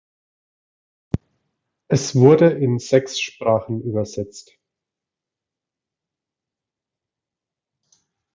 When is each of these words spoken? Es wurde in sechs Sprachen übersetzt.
Es 1.87 2.15
wurde 2.15 2.49
in 2.49 2.79
sechs 2.79 3.19
Sprachen 3.19 3.83
übersetzt. 3.83 4.57